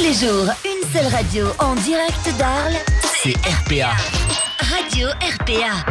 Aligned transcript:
Tous 0.00 0.06
les 0.06 0.14
jours, 0.14 0.46
une 0.64 0.92
seule 0.94 1.12
radio 1.12 1.48
en 1.58 1.74
direct 1.74 2.34
d'Arles. 2.38 2.78
C'est 3.22 3.36
RPA. 3.46 3.90
Radio 4.58 5.08
RPA. 5.20 5.84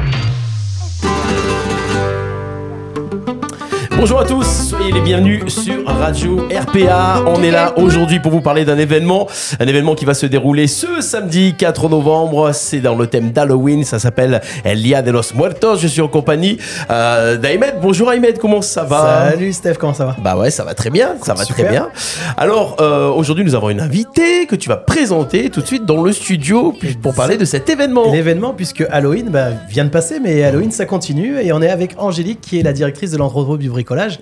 Bonjour 3.99 4.21
à 4.21 4.23
tous, 4.23 4.47
soyez 4.69 4.93
les 4.93 5.01
bienvenus 5.01 5.53
sur 5.53 5.85
Radio 5.85 6.37
RPA. 6.37 7.21
On 7.27 7.43
est 7.43 7.51
là 7.51 7.73
aujourd'hui 7.77 8.21
pour 8.21 8.31
vous 8.31 8.39
parler 8.39 8.63
d'un 8.63 8.77
événement, 8.77 9.27
un 9.59 9.67
événement 9.67 9.93
qui 9.93 10.05
va 10.05 10.13
se 10.13 10.25
dérouler 10.25 10.67
ce 10.67 11.01
samedi 11.01 11.53
4 11.57 11.89
novembre. 11.89 12.51
C'est 12.53 12.79
dans 12.79 12.95
le 12.95 13.07
thème 13.07 13.31
d'Halloween, 13.31 13.83
ça 13.83 13.99
s'appelle 13.99 14.39
El 14.63 14.81
Dia 14.81 15.01
de 15.01 15.11
los 15.11 15.33
Muertos. 15.35 15.79
Je 15.79 15.87
suis 15.87 15.99
en 15.99 16.07
compagnie 16.07 16.59
euh, 16.89 17.35
d'Ahmed. 17.35 17.79
Bonjour 17.81 18.09
Ahmed, 18.09 18.37
comment 18.39 18.61
ça 18.61 18.85
va? 18.85 19.31
Salut 19.31 19.51
Steph, 19.51 19.73
comment 19.73 19.93
ça 19.93 20.05
va? 20.05 20.15
Bah 20.23 20.37
ouais, 20.37 20.49
ça 20.49 20.63
va 20.63 20.75
très 20.75 20.91
bien, 20.91 21.15
ça 21.21 21.33
va 21.33 21.43
Super. 21.43 21.65
très 21.65 21.69
bien. 21.69 21.89
Alors 22.37 22.77
euh, 22.79 23.09
aujourd'hui, 23.09 23.43
nous 23.43 23.53
avons 23.53 23.69
une 23.69 23.81
invitée 23.81 24.45
que 24.45 24.55
tu 24.55 24.69
vas 24.69 24.77
présenter 24.77 25.49
tout 25.49 25.59
de 25.59 25.67
suite 25.67 25.85
dans 25.85 26.01
le 26.01 26.13
studio 26.13 26.73
pour 27.01 27.13
parler 27.13 27.35
de 27.35 27.43
cet 27.43 27.69
événement. 27.69 28.13
L'événement, 28.13 28.53
puisque 28.53 28.85
Halloween 28.89 29.27
bah, 29.27 29.49
vient 29.67 29.83
de 29.83 29.89
passer, 29.89 30.21
mais 30.21 30.41
Halloween 30.41 30.71
ça 30.71 30.85
continue 30.85 31.37
et 31.41 31.51
on 31.51 31.61
est 31.61 31.69
avec 31.69 31.95
Angélique 31.97 32.39
qui 32.39 32.61
est 32.61 32.63
la 32.63 32.71
directrice 32.71 33.11
de 33.11 33.17
l'entrepôt 33.17 33.57
du 33.57 33.69
bricolage 33.89 34.19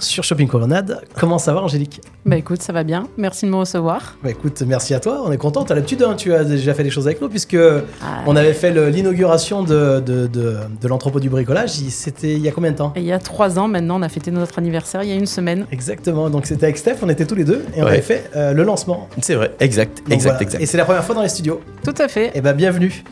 sur 0.00 0.24
Shopping 0.24 0.48
Colonnade. 0.48 1.02
Comment 1.20 1.36
ça 1.38 1.52
va 1.52 1.60
Angélique? 1.60 2.00
Bah 2.24 2.36
écoute, 2.38 2.62
ça 2.62 2.72
va 2.72 2.82
bien. 2.82 3.06
Merci 3.18 3.44
de 3.44 3.50
me 3.50 3.56
recevoir. 3.56 4.16
Bah 4.24 4.30
écoute, 4.30 4.62
merci 4.66 4.94
à 4.94 5.00
toi, 5.00 5.22
on 5.26 5.30
est 5.30 5.36
content. 5.36 5.64
T'as 5.64 5.74
l'habitude, 5.74 6.02
hein, 6.02 6.14
tu 6.16 6.32
as 6.32 6.44
déjà 6.44 6.72
fait 6.72 6.82
des 6.82 6.88
choses 6.88 7.06
avec 7.06 7.20
nous 7.20 7.28
puisque 7.28 7.54
Ah, 8.02 8.22
on 8.26 8.34
avait 8.34 8.54
fait 8.54 8.70
l'inauguration 8.90 9.62
de, 9.62 10.00
de, 10.00 10.26
de, 10.28 10.56
de 10.80 10.88
l'entrepôt 10.88 11.20
du 11.20 11.28
bricolage. 11.28 11.70
C'était 11.90 12.32
il 12.32 12.38
y 12.40 12.48
a 12.48 12.52
combien 12.52 12.70
de 12.72 12.76
temps? 12.78 12.94
Il 12.96 13.02
y 13.02 13.12
a 13.12 13.18
trois 13.18 13.58
ans 13.58 13.68
maintenant, 13.68 13.98
on 14.00 14.02
a 14.02 14.08
fêté 14.08 14.30
notre 14.30 14.58
anniversaire 14.58 15.02
il 15.02 15.10
y 15.10 15.12
a 15.12 15.16
une 15.16 15.26
semaine. 15.26 15.66
Exactement, 15.70 16.30
donc 16.30 16.46
c'était 16.46 16.64
avec 16.64 16.78
Steph, 16.78 16.96
on 17.02 17.10
était 17.10 17.26
tous 17.26 17.34
les 17.34 17.44
deux 17.44 17.62
et 17.76 17.82
on 17.82 17.84
Ouais. 17.84 17.90
avait 17.92 18.00
fait 18.00 18.30
euh, 18.34 18.54
le 18.54 18.62
lancement. 18.62 19.10
C'est 19.20 19.34
vrai, 19.34 19.52
exact, 19.60 19.98
Donc 20.04 20.12
exact, 20.14 20.30
voilà. 20.30 20.42
exact. 20.42 20.62
Et 20.62 20.66
c'est 20.66 20.78
la 20.78 20.86
première 20.86 21.04
fois 21.04 21.14
dans 21.14 21.22
les 21.22 21.28
studios. 21.28 21.60
Tout 21.84 21.94
à 21.98 22.08
fait. 22.08 22.30
Et 22.34 22.40
bah 22.40 22.54
bienvenue. 22.54 23.04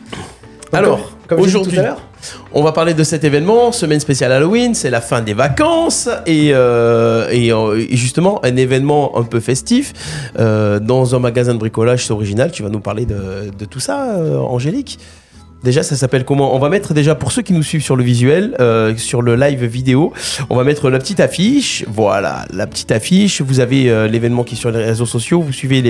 Donc, 0.71 0.73
Alors, 0.73 0.97
comme, 1.27 1.37
comme 1.37 1.39
aujourd'hui, 1.41 1.73
tout 1.73 1.79
à 1.79 1.83
l'heure, 1.83 2.01
On 2.53 2.63
va 2.63 2.71
parler 2.71 2.93
de 2.93 3.03
cet 3.03 3.23
événement, 3.23 3.71
semaine 3.71 3.99
spéciale 3.99 4.31
Halloween, 4.31 4.73
c'est 4.75 4.89
la 4.89 5.01
fin 5.01 5.21
des 5.21 5.33
vacances 5.33 6.09
et, 6.25 6.51
euh, 6.53 7.27
euh, 7.31 7.85
justement 7.91 8.43
un 8.43 8.55
événement 8.55 9.17
un 9.17 9.23
peu 9.23 9.39
festif 9.39 9.93
euh, 10.39 10.79
dans 10.79 11.15
un 11.15 11.19
magasin 11.19 11.53
de 11.53 11.59
bricolage 11.59 12.09
original. 12.11 12.51
Tu 12.51 12.63
vas 12.63 12.69
nous 12.69 12.79
parler 12.79 13.05
de, 13.05 13.65
tout 13.65 13.79
ça, 13.79 14.17
Angélique? 14.47 14.99
Déjà, 15.63 15.83
ça 15.83 15.95
s'appelle 15.95 16.25
comment 16.25 16.55
On 16.55 16.59
va 16.59 16.69
mettre 16.69 16.93
déjà 16.93 17.15
pour 17.15 17.31
ceux 17.31 17.41
qui 17.41 17.53
nous 17.53 17.63
suivent 17.63 17.83
sur 17.83 17.95
le 17.95 18.03
visuel, 18.03 18.55
euh, 18.59 18.95
sur 18.97 19.21
le 19.21 19.35
live 19.35 19.63
vidéo, 19.65 20.13
on 20.49 20.55
va 20.55 20.63
mettre 20.63 20.89
la 20.89 20.99
petite 20.99 21.19
affiche. 21.19 21.85
Voilà, 21.87 22.45
la 22.53 22.67
petite 22.67 22.91
affiche. 22.91 23.41
Vous 23.41 23.59
avez 23.59 23.89
euh, 23.89 24.07
l'événement 24.07 24.43
qui 24.43 24.55
est 24.55 24.57
sur 24.57 24.71
les 24.71 24.83
réseaux 24.83 25.05
sociaux. 25.05 25.41
Vous 25.41 25.53
suivez 25.53 25.81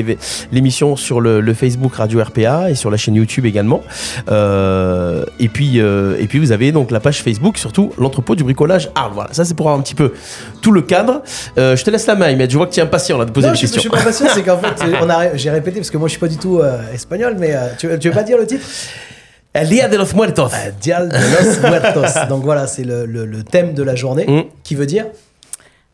l'émission 0.52 0.95
sur 0.95 1.22
le, 1.22 1.41
le 1.41 1.53
Facebook 1.53 1.95
Radio 1.95 2.22
RPA 2.22 2.69
et 2.69 2.75
sur 2.75 2.91
la 2.91 2.97
chaîne 2.97 3.16
YouTube 3.16 3.45
également. 3.45 3.81
Euh, 4.30 5.25
et 5.39 5.47
puis 5.47 5.80
euh, 5.80 6.17
et 6.19 6.28
puis 6.28 6.39
vous 6.39 6.52
avez 6.52 6.72
donc 6.72 6.91
la 6.91 7.00
page 7.00 7.22
Facebook, 7.22 7.58
surtout 7.58 7.91
l'entrepôt 7.97 8.35
du 8.35 8.44
bricolage 8.44 8.89
Arles. 8.95 9.11
Voilà, 9.13 9.33
ça 9.33 9.45
c'est 9.45 9.53
pour 9.53 9.67
avoir 9.67 9.80
un 9.80 9.83
petit 9.83 9.95
peu 9.95 10.13
tout 10.61 10.72
le 10.72 10.81
cadre. 10.81 11.22
Euh, 11.58 11.75
je 11.75 11.83
te 11.83 11.89
laisse 11.89 12.08
la 12.08 12.16
main, 12.16 12.35
mais 12.35 12.50
je 12.50 12.58
vois 12.58 12.67
que 12.67 12.73
tu 12.73 12.80
es 12.80 12.83
impatient 12.83 13.17
là 13.17 13.25
de 13.25 13.31
poser 13.31 13.47
Non, 13.47 13.53
des 13.53 13.59
je, 13.59 13.67
je 13.67 13.80
suis 13.80 13.89
pas 13.89 14.02
patient, 14.02 14.28
c'est 14.33 14.44
qu'en 14.44 14.58
fait, 14.58 14.83
j'ai 15.35 15.50
répété 15.50 15.80
parce 15.80 15.91
que 15.91 15.97
moi 15.97 16.08
je 16.08 16.11
suis 16.11 16.19
pas 16.19 16.28
du 16.28 16.38
tout 16.38 16.59
euh, 16.59 16.80
espagnol, 16.94 17.35
mais 17.39 17.53
euh, 17.53 17.67
tu, 17.78 17.88
tu 18.00 18.09
veux 18.09 18.13
pas 18.13 18.23
dire 18.23 18.38
le 18.38 18.45
titre? 18.45 18.66
El 19.53 19.67
Dia 19.67 19.89
de 19.89 19.97
los 19.97 20.13
Muertos. 20.16 20.52
Euh, 20.53 20.71
Dial 20.80 21.09
de 21.09 21.16
los 21.17 21.59
Muertos. 21.69 22.27
Donc 22.30 22.44
voilà, 22.44 22.67
c'est 22.67 22.83
le, 22.85 23.05
le- 23.05 23.25
le 23.25 23.44
thème 23.44 23.73
de 23.73 23.83
la 23.83 23.95
journée 23.95 24.25
Mm. 24.25 24.44
qui 24.63 24.75
veut 24.75 24.85
dire. 24.85 25.07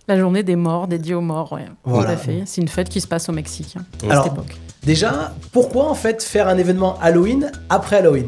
La 0.07 0.17
journée 0.17 0.43
des 0.43 0.55
morts, 0.55 0.87
dédiée 0.87 1.15
aux 1.15 1.21
morts, 1.21 1.51
ouais. 1.53 1.65
Voilà. 1.83 2.09
Tout 2.09 2.13
à 2.13 2.17
fait. 2.17 2.43
C'est 2.45 2.61
une 2.61 2.67
fête 2.67 2.87
qui 2.89 3.01
se 3.01 3.07
passe 3.07 3.27
au 3.29 3.31
Mexique 3.33 3.75
hein, 3.77 3.83
à 4.07 4.11
Alors- 4.11 4.23
cette 4.25 4.33
époque. 4.33 4.55
Déjà, 4.83 5.33
pourquoi 5.51 5.89
en 5.89 5.95
fait 5.95 6.23
faire 6.23 6.47
un 6.47 6.57
événement 6.57 6.97
Halloween 7.01 7.51
après 7.69 7.97
Halloween? 7.97 8.27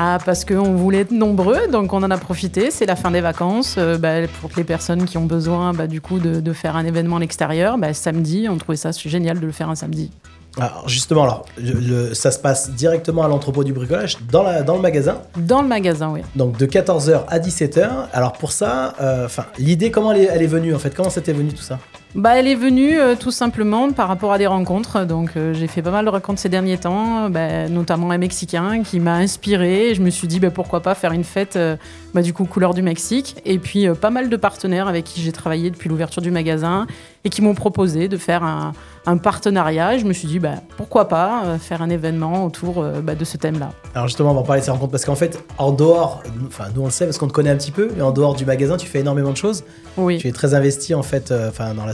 Ah, 0.00 0.18
parce 0.24 0.44
qu'on 0.44 0.74
voulait 0.76 1.00
être 1.00 1.10
nombreux, 1.10 1.66
donc 1.72 1.92
on 1.92 2.02
en 2.04 2.10
a 2.12 2.16
profité. 2.18 2.70
C'est 2.70 2.86
la 2.86 2.94
fin 2.94 3.10
des 3.10 3.20
vacances. 3.20 3.74
euh, 3.78 3.98
bah, 3.98 4.28
pour 4.40 4.50
les 4.56 4.62
personnes 4.62 5.04
qui 5.06 5.18
ont 5.18 5.24
besoin 5.24 5.72
bah, 5.72 5.88
du 5.88 6.00
coup 6.00 6.20
de, 6.20 6.38
de 6.38 6.52
faire 6.52 6.76
un 6.76 6.84
événement 6.84 7.16
à 7.16 7.20
l'extérieur, 7.20 7.78
bah, 7.78 7.92
samedi, 7.94 8.46
on 8.48 8.56
trouvait 8.58 8.76
ça 8.76 8.90
génial 8.92 9.40
de 9.40 9.46
le 9.46 9.52
faire 9.52 9.68
un 9.70 9.74
samedi. 9.74 10.12
Alors 10.56 10.88
justement, 10.88 11.22
alors, 11.24 11.44
le- 11.56 11.72
le- 12.08 12.14
ça 12.14 12.30
se 12.30 12.38
passe 12.38 12.70
directement 12.70 13.22
à 13.22 13.28
l'entrepôt 13.28 13.62
du 13.62 13.72
bricolage, 13.72 14.16
dans, 14.32 14.42
la, 14.42 14.62
dans 14.62 14.74
le 14.76 14.82
magasin, 14.82 15.18
Dans 15.36 15.62
le 15.62 15.68
magasin, 15.68 16.10
oui. 16.12 16.20
donc 16.34 16.56
de 16.56 16.66
14h 16.66 17.22
à 17.28 17.38
17h. 17.38 17.88
Alors 18.12 18.32
pour 18.32 18.50
ça, 18.52 18.94
euh, 19.00 19.26
enfin, 19.26 19.44
l'idée, 19.58 19.90
comment 19.90 20.10
elle 20.12 20.22
est, 20.22 20.28
elle 20.32 20.42
est 20.42 20.46
venue 20.48 20.74
en 20.74 20.78
fait? 20.78 20.94
Comment 20.94 21.10
c'était 21.10 21.32
venu 21.32 21.52
tout 21.52 21.62
ça? 21.62 21.78
Bah, 22.14 22.38
elle 22.38 22.46
est 22.46 22.54
venue 22.54 22.98
euh, 22.98 23.14
tout 23.14 23.30
simplement 23.30 23.92
par 23.92 24.08
rapport 24.08 24.32
à 24.32 24.38
des 24.38 24.46
rencontres. 24.46 25.04
Donc, 25.04 25.32
euh, 25.36 25.52
j'ai 25.52 25.66
fait 25.66 25.82
pas 25.82 25.90
mal 25.90 26.06
de 26.06 26.10
rencontres 26.10 26.40
ces 26.40 26.48
derniers 26.48 26.78
temps, 26.78 27.26
euh, 27.26 27.28
bah, 27.28 27.68
notamment 27.68 28.10
un 28.10 28.18
Mexicain 28.18 28.82
qui 28.82 28.98
m'a 28.98 29.16
inspiré. 29.16 29.94
Je 29.94 30.00
me 30.00 30.08
suis 30.08 30.26
dit, 30.26 30.40
bah, 30.40 30.50
pourquoi 30.50 30.80
pas 30.80 30.94
faire 30.94 31.12
une 31.12 31.22
fête, 31.22 31.56
euh, 31.56 31.76
bah, 32.14 32.22
du 32.22 32.32
coup, 32.32 32.46
couleur 32.46 32.72
du 32.72 32.80
Mexique. 32.80 33.36
Et 33.44 33.58
puis, 33.58 33.86
pas 34.00 34.08
mal 34.08 34.30
de 34.30 34.36
partenaires 34.36 34.88
avec 34.88 35.04
qui 35.04 35.20
j'ai 35.20 35.32
travaillé 35.32 35.70
depuis 35.70 35.90
l'ouverture 35.90 36.22
du 36.22 36.30
magasin 36.30 36.86
et 37.24 37.28
qui 37.28 37.42
m'ont 37.42 37.54
proposé 37.54 38.08
de 38.08 38.16
faire 38.16 38.42
un, 38.42 38.72
un 39.04 39.18
partenariat. 39.18 39.94
Et 39.94 39.98
je 39.98 40.06
me 40.06 40.14
suis 40.14 40.28
dit, 40.28 40.38
bah, 40.38 40.54
pourquoi 40.78 41.08
pas 41.08 41.58
faire 41.60 41.82
un 41.82 41.90
événement 41.90 42.46
autour 42.46 42.82
bah, 43.02 43.14
de 43.14 43.24
ce 43.24 43.36
thème-là. 43.36 43.70
Alors 43.94 44.06
justement, 44.06 44.30
on 44.30 44.34
va 44.34 44.42
parler 44.42 44.60
de 44.60 44.64
ces 44.64 44.70
rencontres 44.70 44.92
parce 44.92 45.04
qu'en 45.04 45.14
fait, 45.14 45.44
en 45.58 45.72
dehors, 45.72 46.22
enfin 46.46 46.66
nous 46.74 46.82
on 46.82 46.86
le 46.86 46.90
sait 46.90 47.04
parce 47.04 47.18
qu'on 47.18 47.26
te 47.26 47.32
connaît 47.32 47.50
un 47.50 47.56
petit 47.56 47.72
peu, 47.72 47.90
mais 47.94 48.02
en 48.02 48.12
dehors 48.12 48.34
du 48.34 48.46
magasin, 48.46 48.76
tu 48.76 48.86
fais 48.86 49.00
énormément 49.00 49.32
de 49.32 49.36
choses. 49.36 49.64
Oui. 49.96 50.18
Tu 50.18 50.28
es 50.28 50.32
très 50.32 50.54
investi 50.54 50.94
en 50.94 51.02
fait, 51.02 51.34
enfin 51.48 51.74
dans 51.74 51.84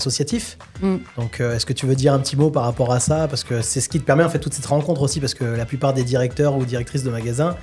Mm. 0.80 0.96
Donc, 1.18 1.40
euh, 1.40 1.54
est-ce 1.54 1.66
que 1.66 1.72
tu 1.72 1.86
veux 1.86 1.94
dire 1.94 2.12
un 2.12 2.18
petit 2.18 2.36
mot 2.36 2.50
par 2.50 2.64
rapport 2.64 2.92
à 2.92 3.00
ça? 3.00 3.28
Parce 3.28 3.44
que 3.44 3.62
c'est 3.62 3.80
ce 3.80 3.88
qui 3.88 4.00
te 4.00 4.04
permet 4.04 4.24
en 4.24 4.28
fait 4.28 4.38
toute 4.38 4.54
cette 4.54 4.66
rencontre 4.66 5.02
aussi, 5.02 5.20
parce 5.20 5.34
que 5.34 5.44
la 5.44 5.66
plupart 5.66 5.94
des 5.94 6.04
directeurs 6.04 6.56
ou 6.56 6.64
directrices 6.64 7.02
de 7.02 7.10
magasins, 7.10 7.56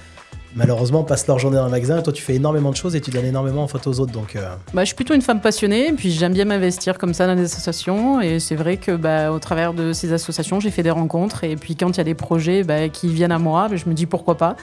malheureusement, 0.56 1.04
passent 1.04 1.28
leur 1.28 1.40
journée 1.40 1.58
dans 1.58 1.66
le 1.66 1.72
magasin. 1.72 2.00
Et 2.00 2.04
toi, 2.04 2.14
tu 2.14 2.22
fais 2.22 2.36
énormément 2.36 2.72
de 2.72 2.76
choses 2.76 2.96
et 2.96 3.02
tu 3.02 3.12
donnes 3.12 3.26
énormément 3.26 3.64
en 3.64 3.68
fait 3.68 3.86
aux 3.88 4.00
autres. 4.00 4.12
Donc, 4.12 4.36
euh, 4.36 4.56
Bah, 4.74 4.82
je 4.84 4.88
suis 4.88 4.96
plutôt 4.96 5.14
une 5.14 5.22
femme 5.22 5.42
passionnée, 5.42 5.94
puis 5.94 6.12
j'aime 6.12 6.34
bien 6.34 6.46
m'investir 6.46 6.98
comme 6.98 7.14
ça 7.14 7.28
dans 7.28 7.36
des 7.36 7.44
associations. 7.44 8.22
Et 8.22 8.40
c'est 8.40 8.56
vrai 8.56 8.78
que 8.78 8.92
bah, 8.92 9.32
au 9.32 9.40
travers 9.40 9.74
de 9.74 9.94
ces 9.94 10.14
associations, 10.14 10.60
j'ai 10.60 10.72
fait 10.72 10.84
des 10.84 10.92
rencontres. 10.92 11.44
Et 11.44 11.56
puis 11.56 11.76
quand 11.76 11.90
il 11.90 11.98
y 11.98 12.02
a 12.02 12.06
des 12.06 12.16
projets 12.16 12.64
bah, 12.64 12.90
qui 12.90 13.08
viennent 13.10 13.32
à 13.32 13.40
moi, 13.40 13.70
je 13.74 13.88
me 13.88 13.94
dis 13.94 14.06
pourquoi 14.06 14.38
pas. 14.38 14.56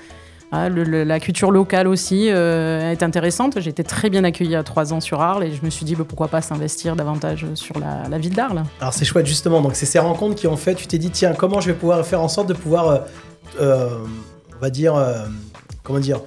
Ah, 0.51 0.69
le- 0.71 1.05
la 1.05 1.21
culture 1.21 1.51
locale 1.51 1.87
aussi 1.87 2.31
euh, 2.31 2.91
est 2.91 3.03
intéressante. 3.03 3.61
J'ai 3.61 3.71
été 3.71 3.85
très 3.85 4.09
bien 4.09 4.25
accueillie 4.25 4.57
a 4.57 4.63
trois 4.63 4.93
ans 4.95 5.01
sur 5.01 5.21
Arles 5.21 5.45
et 5.45 5.55
je 5.55 5.63
me 5.63 5.69
suis 5.69 5.85
dit 5.85 5.95
bah, 5.95 6.05
pourquoi 6.09 6.29
pas 6.29 6.41
s'investir 6.41 6.97
davantage 6.97 7.45
sur 7.55 7.75
la, 7.79 8.19
ville 8.19 8.35
d'Arles. 8.35 8.63
alors 8.81 8.95
c'est 8.95 9.05
chouette 9.05 9.27
justement. 9.27 9.61
Donc, 9.61 9.75
c'est 9.75 9.87
ces 9.87 9.99
rencontres 9.99 10.37
qui 10.37 10.47
ont 10.47 10.57
fait. 10.57 10.75
Tu 10.75 10.87
t'es 10.87 10.99
dit, 10.99 11.11
tiens, 11.11 11.35
comment 11.35 11.61
je 11.61 11.69
vais 11.71 11.77
pouvoir 11.77 12.05
faire 12.07 12.23
en 12.23 12.29
sorte 12.29 12.49
de 12.49 12.55
pouvoir, 12.55 12.89
euh, 12.89 12.99
euh, 13.61 13.89
on 14.57 14.61
va 14.61 14.71
dire, 14.71 14.95
comment 15.83 15.99
dire 15.99 16.21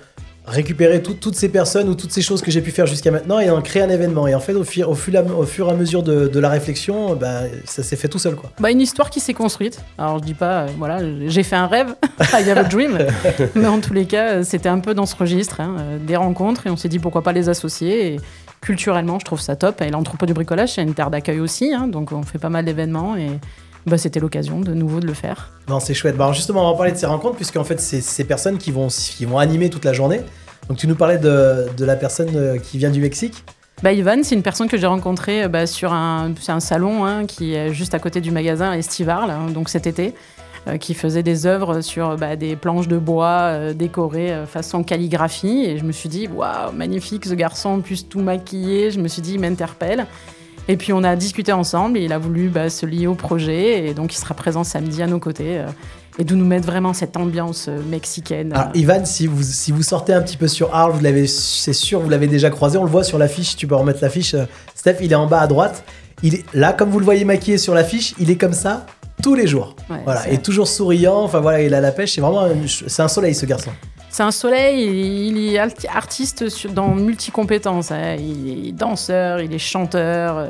récupérer 0.45 1.01
tout- 1.03 1.13
toutes 1.13 1.35
ces 1.35 1.49
personnes 1.49 1.87
ou 1.87 1.95
toutes 1.95 2.11
ces 2.11 2.21
choses 2.21 2.41
que 2.41 2.49
j'ai 2.51 2.61
pu 2.61 2.71
faire 2.71 2.85
jusqu'à 2.87 3.11
maintenant 3.11 3.39
et 3.39 3.49
en 3.49 3.61
créer 3.61 3.83
un 3.83 3.89
événement. 3.89 4.27
Et 4.27 4.33
en 4.35 4.39
fait, 4.39 4.53
au, 4.53 4.63
fur- 4.63 4.89
au, 4.89 4.95
fur, 4.95 5.13
au 5.37 5.43
fur 5.45 5.67
et 5.67 5.71
à 5.71 5.75
mesure 5.75 6.01
de, 6.03 6.27
de 6.27 6.39
la 6.39 6.49
réflexion, 6.49 7.15
bah, 7.15 7.41
ça 7.65 7.83
s'est 7.83 7.95
fait 7.95 8.07
tout 8.07 8.19
seul. 8.19 8.35
quoi. 8.35 8.49
Bah, 8.59 8.71
une 8.71 8.81
histoire 8.81 9.09
qui 9.09 9.19
s'est 9.19 9.33
construite. 9.35 9.81
Alors 9.97 10.17
je 10.19 10.23
dis 10.23 10.33
pas, 10.33 10.61
euh, 10.63 10.67
voilà, 10.77 10.99
j'ai 11.27 11.43
fait 11.43 11.55
un 11.55 11.67
rêve, 11.67 11.95
I 12.33 12.49
have 12.49 12.57
a 12.57 12.63
dream, 12.63 12.97
mais 13.55 13.67
en 13.67 13.79
tous 13.79 13.93
les 13.93 14.05
cas, 14.05 14.29
euh, 14.29 14.43
c'était 14.43 14.69
un 14.69 14.79
peu 14.79 14.93
dans 14.93 15.05
ce 15.05 15.15
registre, 15.15 15.61
hein, 15.61 15.75
euh, 15.79 15.97
des 15.99 16.15
rencontres, 16.15 16.65
et 16.67 16.69
on 16.69 16.75
s'est 16.77 16.89
dit 16.89 16.99
pourquoi 16.99 17.21
pas 17.21 17.33
les 17.33 17.47
associer. 17.49 18.13
Et 18.15 18.19
culturellement, 18.61 19.19
je 19.19 19.25
trouve 19.25 19.39
ça 19.41 19.55
top. 19.55 19.81
Et 19.81 19.89
l'entrepôt 19.89 20.25
du 20.25 20.33
bricolage, 20.33 20.73
c'est 20.73 20.81
une 20.83 20.93
terre 20.93 21.09
d'accueil 21.11 21.39
aussi, 21.39 21.73
hein, 21.73 21.87
donc 21.87 22.11
on 22.11 22.23
fait 22.23 22.37
pas 22.39 22.49
mal 22.49 22.65
d'événements, 22.65 23.15
et 23.15 23.27
bah, 23.85 23.97
c'était 23.97 24.19
l'occasion 24.19 24.59
de 24.59 24.73
nouveau 24.73 24.99
de 24.99 25.07
le 25.07 25.13
faire. 25.13 25.51
Non, 25.69 25.79
c'est 25.79 25.93
chouette. 25.93 26.17
Bah, 26.17 26.25
alors 26.25 26.33
justement, 26.33 26.67
on 26.67 26.71
va 26.71 26.77
parler 26.77 26.91
de 26.91 26.97
ces 26.97 27.05
rencontres, 27.05 27.35
puisqu'en 27.35 27.63
fait, 27.63 27.79
c'est 27.79 28.01
ces 28.01 28.23
personnes 28.23 28.57
qui 28.57 28.71
vont, 28.71 28.87
qui 28.87 29.25
vont 29.25 29.37
animer 29.37 29.69
toute 29.69 29.85
la 29.85 29.93
journée. 29.93 30.21
Donc, 30.69 30.77
tu 30.77 30.87
nous 30.87 30.95
parlais 30.95 31.17
de, 31.17 31.67
de 31.75 31.85
la 31.85 31.95
personne 31.95 32.29
euh, 32.35 32.57
qui 32.57 32.77
vient 32.77 32.91
du 32.91 33.01
Mexique. 33.01 33.43
Bah, 33.83 33.91
Ivan, 33.91 34.21
c'est 34.23 34.35
une 34.35 34.43
personne 34.43 34.67
que 34.67 34.77
j'ai 34.77 34.85
rencontrée 34.85 35.43
euh, 35.43 35.47
bah, 35.47 35.65
sur 35.65 35.91
un, 35.91 36.31
un 36.47 36.59
salon 36.59 37.03
hein, 37.03 37.25
qui 37.25 37.55
est 37.55 37.73
juste 37.73 37.95
à 37.95 37.99
côté 37.99 38.21
du 38.21 38.29
magasin 38.29 38.73
Estivar, 38.73 39.25
là, 39.25 39.39
donc 39.51 39.69
cet 39.69 39.87
été, 39.87 40.13
euh, 40.67 40.77
qui 40.77 40.93
faisait 40.93 41.23
des 41.23 41.47
œuvres 41.47 41.81
sur 41.81 42.15
bah, 42.15 42.35
des 42.35 42.55
planches 42.55 42.87
de 42.87 42.99
bois 42.99 43.39
euh, 43.47 43.73
décorées 43.73 44.31
euh, 44.31 44.45
façon 44.45 44.83
calligraphie. 44.83 45.65
Et 45.65 45.79
je 45.79 45.83
me 45.83 45.91
suis 45.91 46.09
dit, 46.09 46.27
waouh, 46.27 46.71
magnifique 46.73 47.25
ce 47.25 47.33
garçon, 47.33 47.69
en 47.69 47.79
plus 47.81 48.07
tout 48.07 48.21
maquillé. 48.21 48.91
Je 48.91 48.99
me 48.99 49.07
suis 49.07 49.23
dit, 49.23 49.33
il 49.33 49.39
m'interpelle. 49.39 50.05
Et 50.67 50.77
puis 50.77 50.93
on 50.93 51.03
a 51.03 51.15
discuté 51.15 51.51
ensemble 51.51 51.97
et 51.97 52.03
il 52.05 52.13
a 52.13 52.17
voulu 52.17 52.49
bah, 52.49 52.69
se 52.69 52.85
lier 52.85 53.07
au 53.07 53.15
projet. 53.15 53.87
Et 53.87 53.93
donc 53.93 54.13
il 54.13 54.17
sera 54.17 54.33
présent 54.33 54.63
samedi 54.63 55.01
à 55.01 55.07
nos 55.07 55.19
côtés. 55.19 55.57
euh, 55.59 55.67
et 56.19 56.25
de 56.25 56.35
nous 56.35 56.45
mettre 56.45 56.65
vraiment 56.67 56.93
cette 56.93 57.15
ambiance 57.15 57.67
euh, 57.69 57.79
mexicaine. 57.89 58.51
Alors, 58.53 58.67
Ivan, 58.75 59.05
si 59.05 59.27
vous, 59.27 59.41
si 59.43 59.71
vous 59.71 59.81
sortez 59.81 60.11
un 60.13 60.21
petit 60.21 60.35
peu 60.35 60.49
sur 60.49 60.75
Arles, 60.75 60.91
vous 60.91 60.99
l'avez, 61.01 61.25
c'est 61.25 61.71
sûr, 61.71 62.01
vous 62.01 62.09
l'avez 62.09 62.27
déjà 62.27 62.49
croisé. 62.49 62.77
On 62.77 62.83
le 62.83 62.89
voit 62.89 63.05
sur 63.05 63.17
l'affiche. 63.17 63.55
Tu 63.55 63.65
peux 63.65 63.75
remettre 63.75 63.99
l'affiche. 64.01 64.33
Euh, 64.33 64.43
Steph, 64.75 64.97
il 65.01 65.13
est 65.13 65.15
en 65.15 65.25
bas 65.25 65.39
à 65.39 65.47
droite. 65.47 65.85
Il 66.21 66.35
est 66.35 66.43
là, 66.53 66.73
comme 66.73 66.89
vous 66.89 66.99
le 66.99 67.05
voyez 67.05 67.23
maquillé 67.23 67.57
sur 67.57 67.73
l'affiche, 67.73 68.13
il 68.19 68.29
est 68.29 68.35
comme 68.35 68.51
ça 68.53 68.85
tous 69.23 69.35
les 69.35 69.47
jours. 69.47 69.73
Ouais, 69.89 70.01
voilà, 70.03 70.29
et 70.29 70.37
toujours 70.39 70.67
souriant. 70.67 71.21
Enfin 71.21 71.39
voilà, 71.39 71.61
il 71.61 71.73
a 71.73 71.79
la 71.79 71.93
pêche. 71.93 72.11
C'est 72.15 72.21
vraiment, 72.21 72.41
un- 72.41 72.67
c'est 72.67 73.01
un 73.01 73.07
soleil 73.07 73.33
ce 73.33 73.45
garçon. 73.45 73.71
C'est 74.11 74.23
un 74.23 74.31
soleil, 74.31 74.83
il 75.29 75.37
il 75.37 75.55
est 75.55 75.87
artiste 75.87 76.49
sur- 76.49 76.71
dans 76.71 76.89
multi-compétences. 76.93 77.91
hein. 77.91 78.15
Il 78.19 78.67
est 78.67 78.71
danseur, 78.73 79.39
il 79.41 79.53
est 79.53 79.57
chanteur, 79.59 80.37
euh, 80.37 80.47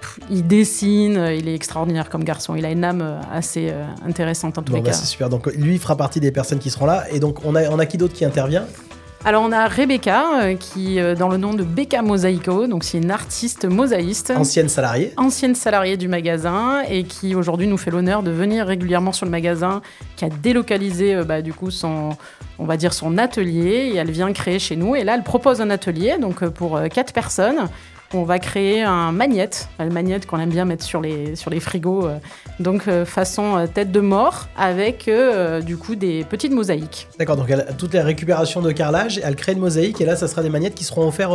pff, 0.00 0.18
il 0.30 0.44
dessine, 0.46 1.16
euh, 1.16 1.34
il 1.34 1.48
est 1.48 1.54
extraordinaire 1.54 2.10
comme 2.10 2.24
garçon. 2.24 2.56
Il 2.56 2.64
a 2.64 2.70
une 2.72 2.82
âme 2.84 3.02
euh, 3.02 3.20
assez 3.32 3.72
intéressante 4.06 4.58
en 4.58 4.62
tous 4.62 4.72
Bon, 4.72 4.78
les 4.78 4.82
bah, 4.82 4.90
cas. 4.90 4.96
c'est 4.96 5.06
super. 5.06 5.28
Donc 5.28 5.46
lui 5.54 5.74
il 5.74 5.78
fera 5.78 5.96
partie 5.96 6.18
des 6.18 6.32
personnes 6.32 6.58
qui 6.58 6.70
seront 6.70 6.86
là. 6.86 7.04
Et 7.12 7.20
donc 7.20 7.38
on 7.44 7.54
a, 7.54 7.68
on 7.70 7.78
a 7.78 7.86
qui 7.86 7.98
d'autre 7.98 8.14
qui 8.14 8.24
intervient? 8.24 8.64
Alors 9.26 9.42
on 9.42 9.52
a 9.52 9.68
Rebecca 9.68 10.42
euh, 10.42 10.54
qui, 10.54 11.00
euh, 11.00 11.14
dans 11.14 11.30
le 11.30 11.38
nom 11.38 11.54
de 11.54 11.64
Becca 11.64 12.02
Mosaico, 12.02 12.66
donc 12.66 12.84
c'est 12.84 12.98
une 12.98 13.10
artiste 13.10 13.64
mosaïste. 13.64 14.34
Ancienne 14.36 14.68
salariée. 14.68 15.14
ancienne 15.16 15.54
salariée 15.54 15.96
du 15.96 16.08
magasin 16.08 16.82
et 16.90 17.04
qui 17.04 17.34
aujourd'hui 17.34 17.66
nous 17.66 17.78
fait 17.78 17.90
l'honneur 17.90 18.22
de 18.22 18.30
venir 18.30 18.66
régulièrement 18.66 19.12
sur 19.12 19.24
le 19.24 19.30
magasin, 19.30 19.80
qui 20.16 20.26
a 20.26 20.28
délocalisé 20.28 21.14
euh, 21.14 21.24
bah, 21.24 21.40
du 21.40 21.54
coup 21.54 21.70
son, 21.70 22.10
on 22.58 22.66
va 22.66 22.76
dire 22.76 22.92
son 22.92 23.16
atelier 23.16 23.92
et 23.94 23.96
elle 23.96 24.10
vient 24.10 24.30
créer 24.34 24.58
chez 24.58 24.76
nous 24.76 24.94
et 24.94 25.04
là 25.04 25.14
elle 25.14 25.22
propose 25.22 25.62
un 25.62 25.70
atelier 25.70 26.18
donc 26.20 26.46
pour 26.50 26.78
quatre 26.92 27.14
personnes. 27.14 27.70
On 28.16 28.22
va 28.22 28.38
créer 28.38 28.82
un 28.82 29.10
magnète, 29.10 29.68
une 29.80 29.92
magnète 29.92 30.24
qu'on 30.26 30.38
aime 30.38 30.48
bien 30.50 30.64
mettre 30.64 30.84
sur 30.84 31.00
les, 31.00 31.34
sur 31.34 31.50
les 31.50 31.58
frigos, 31.58 32.06
euh, 32.06 32.18
donc 32.60 32.86
euh, 32.86 33.04
façon 33.04 33.56
euh, 33.56 33.66
tête 33.66 33.90
de 33.90 33.98
mort 33.98 34.46
avec 34.56 35.10
du 35.66 35.76
coup 35.76 35.96
des 35.96 36.22
petites 36.24 36.52
mosaïques. 36.52 37.08
D'accord, 37.18 37.36
donc 37.36 37.50
elle, 37.50 37.66
toutes 37.76 37.92
les 37.92 38.00
récupérations 38.00 38.62
de 38.62 38.70
carrelage, 38.70 39.20
elle 39.22 39.34
crée 39.34 39.52
une 39.52 39.58
mosaïque 39.58 40.00
et 40.00 40.04
là, 40.04 40.14
ça 40.14 40.28
sera 40.28 40.42
des 40.42 40.48
magnettes 40.48 40.74
qui 40.76 40.84
seront 40.84 41.08
offertes, 41.08 41.32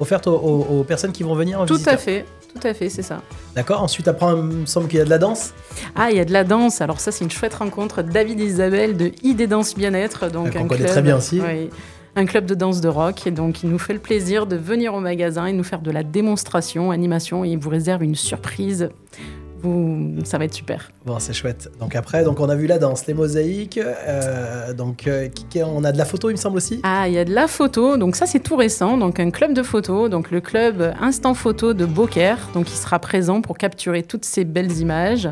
offertes 0.00 0.26
aux, 0.26 0.34
aux- 0.36 0.80
aux 0.80 0.84
personnes 0.84 1.12
qui 1.12 1.22
vont 1.24 1.34
venir 1.34 1.60
en 1.60 1.66
Tout 1.66 1.74
visiteur. 1.74 1.94
à 1.94 1.96
fait, 1.98 2.24
tout 2.58 2.66
à 2.66 2.72
fait, 2.72 2.88
c'est 2.88 3.02
ça. 3.02 3.20
D'accord, 3.54 3.82
ensuite 3.82 4.08
après, 4.08 4.26
il 4.34 4.42
me 4.42 4.66
semble 4.66 4.88
qu'il 4.88 4.98
y 4.98 5.02
a 5.02 5.04
de 5.04 5.10
la 5.10 5.18
danse. 5.18 5.52
Ah, 5.94 6.10
il 6.10 6.16
y 6.16 6.20
a 6.20 6.24
de 6.24 6.32
la 6.32 6.44
danse. 6.44 6.80
Alors 6.80 7.00
ça, 7.00 7.12
c'est 7.12 7.22
une 7.24 7.30
chouette 7.30 7.54
rencontre. 7.54 8.02
David 8.02 8.40
et 8.40 8.44
Isabelle 8.44 8.96
de 8.96 9.12
ID 9.22 9.46
Danse 9.46 9.74
Bien-être. 9.74 10.30
Donc 10.30 10.52
Ah, 10.54 10.60
un 10.60 10.62
connaît 10.66 10.76
club, 10.80 10.88
très 10.90 11.02
bien 11.02 11.16
aussi. 11.18 11.40
oui, 11.40 11.68
un 12.16 12.26
club 12.26 12.46
de 12.46 12.54
danse 12.54 12.80
de 12.80 12.88
rock. 12.88 13.26
Et 13.26 13.30
donc, 13.30 13.62
il 13.62 13.70
nous 13.70 13.78
fait 13.78 13.94
le 13.94 13.98
plaisir 13.98 14.46
de 14.46 14.56
venir 14.56 14.94
au 14.94 15.00
magasin 15.00 15.46
et 15.46 15.52
nous 15.52 15.64
faire 15.64 15.80
de 15.80 15.90
la 15.90 16.02
démonstration, 16.02 16.90
animation. 16.90 17.44
Et 17.44 17.50
il 17.50 17.58
vous 17.58 17.70
réserve 17.70 18.02
une 18.02 18.14
surprise. 18.14 18.90
Vous, 19.64 20.16
ça 20.24 20.36
va 20.36 20.44
être 20.44 20.52
super. 20.52 20.90
Bon, 21.06 21.18
c'est 21.18 21.32
chouette. 21.32 21.70
Donc 21.80 21.96
après, 21.96 22.22
donc 22.22 22.38
on 22.38 22.50
a 22.50 22.54
vu 22.54 22.66
la 22.66 22.78
danse, 22.78 23.06
les 23.06 23.14
mosaïques. 23.14 23.78
euh, 23.78 24.74
donc 24.74 25.06
euh, 25.06 25.28
on 25.64 25.84
a 25.84 25.90
de 25.90 25.96
la 25.96 26.04
photo, 26.04 26.28
il 26.28 26.32
me 26.32 26.38
semble 26.38 26.58
aussi. 26.58 26.80
Ah, 26.82 27.08
il 27.08 27.14
y 27.14 27.18
a 27.18 27.24
de 27.24 27.32
la 27.32 27.48
photo. 27.48 27.96
Donc 27.96 28.14
ça, 28.14 28.26
c'est 28.26 28.40
tout 28.40 28.56
récent. 28.56 28.98
Donc 28.98 29.20
un 29.20 29.30
club 29.30 29.54
de 29.54 29.62
photo. 29.62 30.10
Donc 30.10 30.30
le 30.30 30.42
club 30.42 30.94
Instant 31.00 31.32
Photo 31.32 31.72
de 31.72 31.86
Beaucaire. 31.86 32.50
Donc 32.52 32.70
il 32.70 32.76
sera 32.76 32.98
présent 32.98 33.40
pour 33.40 33.56
capturer 33.56 34.02
toutes 34.02 34.26
ces 34.26 34.44
belles 34.44 34.72
images. 34.80 35.30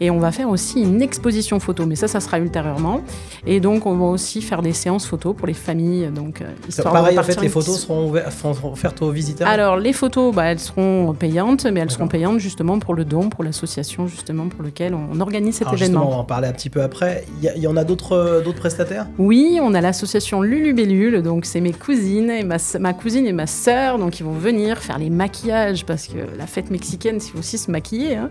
Et 0.00 0.10
on 0.10 0.20
va 0.20 0.30
faire 0.30 0.48
aussi 0.48 0.80
une 0.80 1.02
exposition 1.02 1.58
photo. 1.58 1.84
Mais 1.84 1.96
ça, 1.96 2.06
ça 2.06 2.20
sera 2.20 2.38
ultérieurement. 2.38 3.02
Et 3.46 3.58
donc 3.58 3.86
on 3.86 3.96
va 3.96 4.04
aussi 4.04 4.42
faire 4.42 4.62
des 4.62 4.72
séances 4.72 5.06
photos 5.06 5.34
pour 5.36 5.48
les 5.48 5.54
familles. 5.54 6.08
Donc 6.14 6.40
euh, 6.40 6.44
histoire 6.68 6.94
de 6.94 6.98
Pareil, 7.00 7.18
en 7.18 7.20
repartir 7.20 7.34
fait, 7.34 7.40
les 7.40 7.48
photos 7.48 7.80
seront, 7.80 8.14
seront 8.30 8.72
offertes 8.72 9.02
aux 9.02 9.10
visiteurs. 9.10 9.48
Alors 9.48 9.76
les 9.76 9.92
photos, 9.92 10.32
bah, 10.32 10.44
elles 10.44 10.60
seront 10.60 11.14
payantes, 11.14 11.66
mais 11.66 11.80
elles 11.80 11.90
seront 11.90 12.06
payantes 12.06 12.38
justement 12.38 12.78
pour 12.78 12.94
le 12.94 13.04
don, 13.04 13.28
pour 13.28 13.42
l'association 13.76 14.06
justement 14.06 14.48
pour 14.48 14.62
lequel 14.62 14.94
on 14.94 15.20
organise 15.20 15.56
cet 15.56 15.68
Alors, 15.68 15.80
événement. 15.80 16.06
on 16.06 16.10
va 16.10 16.16
en 16.16 16.24
parler 16.24 16.48
un 16.48 16.52
petit 16.52 16.70
peu 16.70 16.82
après. 16.82 17.24
Il 17.42 17.62
y, 17.62 17.66
en 17.66 17.76
a 17.76 17.84
d'autres 17.84 18.12
euh, 18.12 18.52
prestataires? 18.52 19.06
Oui, 19.18 19.58
on 19.62 19.74
a 19.74 19.80
l'association 19.80 20.42
Lulu 20.42 20.74
Bellule, 20.74 21.22
donc 21.22 21.46
c'est 21.46 21.60
mes 21.60 21.72
cousines 21.72 22.30
et 22.30 22.44
ma, 22.44 22.56
ma 22.80 22.92
cousine 22.92 23.26
et 23.26 23.32
ma 23.32 23.46
sœur, 23.46 23.98
donc 23.98 24.20
ils 24.20 24.24
vont 24.24 24.32
venir 24.32 24.78
faire 24.78 24.98
les 24.98 25.10
maquillages 25.10 25.86
parce 25.86 26.06
que 26.06 26.18
la 26.36 26.46
fête 26.46 26.70
mexicaine, 26.70 27.18
c'est 27.20 27.36
aussi 27.38 27.58
se 27.58 27.70
maquiller, 27.70 28.16
hein. 28.16 28.28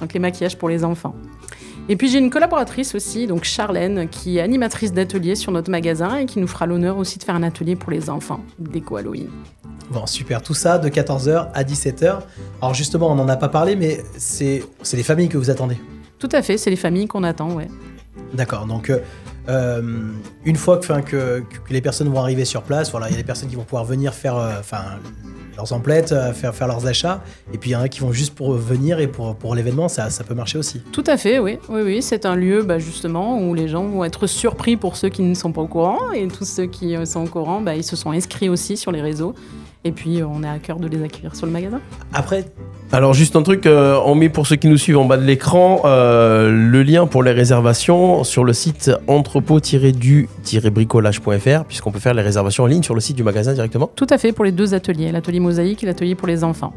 donc 0.00 0.12
les 0.12 0.20
maquillages 0.20 0.58
pour 0.58 0.68
les 0.68 0.84
enfants. 0.84 1.14
Et 1.88 1.96
puis 1.96 2.08
j'ai 2.08 2.18
une 2.18 2.30
collaboratrice 2.30 2.94
aussi, 2.94 3.26
donc 3.26 3.44
Charlène, 3.44 4.08
qui 4.08 4.38
est 4.38 4.40
animatrice 4.40 4.92
d'atelier 4.92 5.34
sur 5.34 5.52
notre 5.52 5.70
magasin 5.70 6.16
et 6.16 6.26
qui 6.26 6.38
nous 6.38 6.46
fera 6.46 6.66
l'honneur 6.66 6.98
aussi 6.98 7.18
de 7.18 7.24
faire 7.24 7.34
un 7.34 7.42
atelier 7.42 7.76
pour 7.76 7.90
les 7.90 8.10
enfants, 8.10 8.40
déco 8.58 8.96
Halloween. 8.96 9.28
Bon, 9.90 10.06
super. 10.06 10.40
Tout 10.42 10.54
ça 10.54 10.78
de 10.78 10.88
14h 10.88 11.48
à 11.52 11.64
17h. 11.64 12.20
Alors 12.62 12.74
justement, 12.74 13.10
on 13.10 13.16
n'en 13.16 13.28
a 13.28 13.36
pas 13.36 13.48
parlé, 13.48 13.74
mais 13.74 14.02
c'est 14.16 14.62
c'est 14.82 14.96
les 14.96 15.02
familles 15.02 15.28
que 15.28 15.38
vous 15.38 15.50
attendez. 15.50 15.76
Tout 16.18 16.28
à 16.32 16.42
fait, 16.42 16.58
c'est 16.58 16.70
les 16.70 16.76
familles 16.76 17.08
qu'on 17.08 17.24
attend, 17.24 17.52
ouais. 17.52 17.68
D'accord. 18.34 18.66
Donc, 18.66 18.90
euh, 18.90 18.98
euh, 19.48 19.82
une 20.44 20.56
fois 20.56 20.78
que, 20.78 20.86
'fin, 20.86 21.02
que, 21.02 21.40
que 21.40 21.72
les 21.72 21.80
personnes 21.80 22.08
vont 22.08 22.20
arriver 22.20 22.44
sur 22.44 22.62
place, 22.62 22.90
voilà, 22.90 23.08
il 23.08 23.12
y 23.12 23.14
a 23.14 23.18
des 23.18 23.24
personnes 23.24 23.48
qui 23.48 23.56
vont 23.56 23.64
pouvoir 23.64 23.84
venir 23.84 24.14
faire 24.14 24.36
euh, 24.36 24.52
leurs 25.56 25.72
emplettes, 25.72 26.12
euh, 26.12 26.32
faire, 26.32 26.54
faire 26.54 26.68
leurs 26.68 26.86
achats. 26.86 27.22
Et 27.52 27.58
puis, 27.58 27.70
il 27.70 27.72
y 27.72 27.76
en 27.76 27.80
a 27.80 27.88
qui 27.88 28.00
vont 28.00 28.12
juste 28.12 28.34
pour 28.34 28.52
venir 28.52 29.00
et 29.00 29.08
pour, 29.08 29.34
pour 29.34 29.54
l'événement, 29.54 29.88
ça, 29.88 30.10
ça 30.10 30.22
peut 30.22 30.34
marcher 30.34 30.58
aussi. 30.58 30.80
Tout 30.92 31.04
à 31.06 31.16
fait, 31.16 31.38
oui. 31.38 31.58
Oui, 31.68 31.80
oui, 31.82 32.02
c'est 32.02 32.26
un 32.26 32.36
lieu 32.36 32.62
bah, 32.62 32.78
justement 32.78 33.40
où 33.40 33.54
les 33.54 33.66
gens 33.66 33.84
vont 33.84 34.04
être 34.04 34.26
surpris 34.26 34.76
pour 34.76 34.96
ceux 34.96 35.08
qui 35.08 35.22
ne 35.22 35.34
sont 35.34 35.52
pas 35.52 35.62
au 35.62 35.68
courant 35.68 36.12
et 36.12 36.28
tous 36.28 36.44
ceux 36.44 36.66
qui 36.66 36.94
sont 37.06 37.24
au 37.24 37.28
courant, 37.28 37.60
bah, 37.60 37.74
ils 37.74 37.84
se 37.84 37.96
sont 37.96 38.10
inscrits 38.12 38.48
aussi 38.48 38.76
sur 38.76 38.92
les 38.92 39.00
réseaux. 39.02 39.34
Et 39.84 39.92
puis 39.92 40.20
euh, 40.20 40.26
on 40.26 40.42
est 40.42 40.48
à 40.48 40.58
cœur 40.58 40.78
de 40.78 40.86
les 40.88 41.02
accueillir 41.02 41.34
sur 41.34 41.46
le 41.46 41.52
magasin. 41.52 41.80
Après, 42.12 42.44
Alors 42.92 43.14
juste 43.14 43.34
un 43.36 43.42
truc, 43.42 43.64
euh, 43.66 43.98
on 44.04 44.14
met 44.14 44.28
pour 44.28 44.46
ceux 44.46 44.56
qui 44.56 44.68
nous 44.68 44.76
suivent 44.76 44.98
en 44.98 45.04
bas 45.06 45.16
de 45.16 45.24
l'écran 45.24 45.80
euh, 45.86 46.50
le 46.50 46.82
lien 46.82 47.06
pour 47.06 47.22
les 47.22 47.32
réservations 47.32 48.24
sur 48.24 48.44
le 48.44 48.52
site 48.52 48.90
entrepôt-du-bricolage.fr 49.06 51.64
puisqu'on 51.64 51.92
peut 51.92 51.98
faire 51.98 52.12
les 52.14 52.20
réservations 52.22 52.64
en 52.64 52.66
ligne 52.66 52.82
sur 52.82 52.94
le 52.94 53.00
site 53.00 53.16
du 53.16 53.22
magasin 53.22 53.54
directement. 53.54 53.90
Tout 53.94 54.06
à 54.10 54.18
fait 54.18 54.32
pour 54.32 54.44
les 54.44 54.52
deux 54.52 54.74
ateliers, 54.74 55.10
l'atelier 55.12 55.40
mosaïque 55.40 55.82
et 55.82 55.86
l'atelier 55.86 56.14
pour 56.14 56.28
les 56.28 56.44
enfants. 56.44 56.74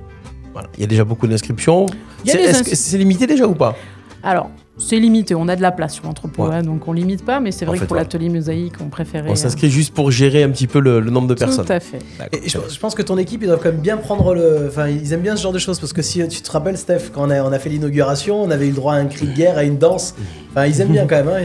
Voilà. 0.54 0.70
Il 0.78 0.82
y 0.82 0.84
a 0.84 0.88
déjà 0.88 1.04
beaucoup 1.04 1.28
d'inscriptions. 1.28 1.88
C'est 2.26 2.42
est-ce 2.42 2.96
ins- 2.96 3.00
limité 3.00 3.28
déjà 3.28 3.46
ou 3.48 3.56
pas? 3.56 3.76
Alors, 4.22 4.50
c'est 4.78 4.98
limité, 5.00 5.36
on 5.36 5.48
a 5.48 5.56
de 5.56 5.62
la 5.62 5.72
place 5.72 5.94
sur 5.94 6.06
l'entrepôt, 6.06 6.48
Ouais. 6.48 6.56
hein, 6.56 6.62
donc 6.64 6.88
on 6.88 6.94
limite 6.94 7.24
pas, 7.24 7.40
mais 7.40 7.52
c'est 7.52 7.66
En 7.66 7.70
vrai 7.70 7.78
fait, 7.78 7.84
que 7.86 7.88
pour 7.90 7.96
ouais. 7.98 8.04
l'atelier 8.04 8.30
mosaïque, 8.30 8.74
on 8.82 8.90
préférait. 8.90 9.30
On 9.30 9.36
s'inscrit 9.36 9.70
juste 9.70 9.94
pour 9.94 10.10
gérer 10.12 10.42
un 10.44 10.50
petit 10.50 10.68
peu 10.68 10.80
le, 10.80 11.00
le 11.00 11.12
nombre 11.12 11.28
de 11.28 11.34
euh, 11.34 11.38
personnes. 11.38 11.66
Tout 11.66 11.72
à 11.74 11.80
fait. 11.80 12.00
et 12.32 12.50
je, 12.50 12.58
je 12.70 12.80
pense 12.80 12.96
que 12.96 13.02
ton 13.04 13.18
équipe, 13.18 13.42
ils 13.44 13.48
doivent 13.48 13.60
quand 13.62 13.72
même 13.72 13.82
bien 13.82 13.98
prendre 13.98 14.34
le. 14.34 14.66
Enfin, 14.68 14.88
ils 14.88 15.14
aiment 15.14 15.22
bien 15.22 15.36
ce 15.36 15.44
genre 15.44 15.54
de 15.54 15.60
choses 15.60 15.80
parce 15.80 15.94
que 15.94 16.02
si 16.02 16.28
tu 16.28 16.42
te 16.42 16.52
rappelles, 16.52 16.78
Steph, 16.78 17.12
quand 17.14 17.28
on 17.28 17.30
a, 17.30 17.42
on 17.44 17.52
a 17.52 17.60
fait 17.60 17.70
l'inauguration, 17.70 18.42
on 18.42 18.50
avait 18.52 18.66
eu 18.66 18.70
le 18.72 18.76
droit 18.76 18.94
à 18.96 18.98
un 18.98 19.06
cri 19.06 19.28
de 19.28 19.34
guerre, 19.34 19.58
à 19.58 19.64
une 19.64 19.78
danse. 19.78 20.16
Enfin, 20.50 20.66
ils 20.66 20.82
aiment 20.82 20.92
bien 20.92 21.06
quand 21.08 21.24
même. 21.24 21.30
Hein, 21.30 21.40